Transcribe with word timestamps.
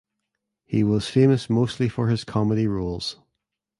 He 0.65 0.83
was 0.83 1.07
famous 1.11 1.47
mostly 1.47 1.87
for 1.87 2.07
his 2.07 2.23
comedy 2.23 2.65
roles. 2.65 3.17